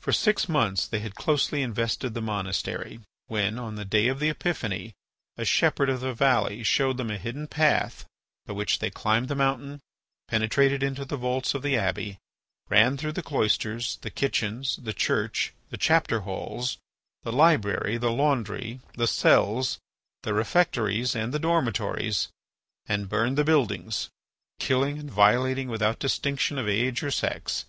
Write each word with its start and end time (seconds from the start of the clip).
For 0.00 0.12
six 0.12 0.48
months 0.48 0.84
they 0.88 0.98
had 0.98 1.14
closely 1.14 1.62
invested 1.62 2.12
the 2.12 2.20
monastery, 2.20 2.98
when, 3.28 3.56
on 3.56 3.76
the 3.76 3.84
day 3.84 4.08
of 4.08 4.18
the 4.18 4.28
Epiphany, 4.28 4.94
a 5.36 5.44
shepherd 5.44 5.88
of 5.88 6.00
the 6.00 6.12
valley 6.12 6.64
showed 6.64 6.96
them 6.96 7.08
a 7.08 7.18
hidden 7.18 7.46
path 7.46 8.04
by 8.46 8.52
which 8.52 8.80
they 8.80 8.90
climbed 8.90 9.28
the 9.28 9.36
mountain, 9.36 9.78
penetrated 10.26 10.82
into 10.82 11.04
the 11.04 11.16
vaults 11.16 11.54
of 11.54 11.62
the 11.62 11.76
abbey, 11.76 12.18
ran 12.68 12.96
through 12.96 13.12
the 13.12 13.22
cloisters, 13.22 13.98
the 13.98 14.10
kitchens, 14.10 14.80
the 14.82 14.92
church, 14.92 15.54
the 15.70 15.76
chapter 15.78 16.22
halls, 16.22 16.78
the 17.22 17.30
library, 17.30 17.96
the 17.96 18.10
laundry, 18.10 18.80
the 18.94 19.06
cells, 19.06 19.78
the 20.24 20.34
refectories, 20.34 21.14
and 21.14 21.32
the 21.32 21.38
dormitories, 21.38 22.26
and 22.86 23.08
burned 23.08 23.38
the 23.38 23.44
buildings, 23.44 24.08
killing 24.58 24.98
and 24.98 25.12
violating 25.12 25.68
without 25.68 26.00
distinction 26.00 26.58
of 26.58 26.68
age 26.68 27.04
or 27.04 27.10
sex. 27.12 27.66